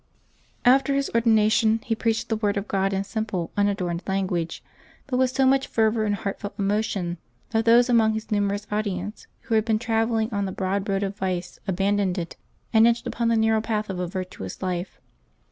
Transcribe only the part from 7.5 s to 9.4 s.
that those among his numerous audi ence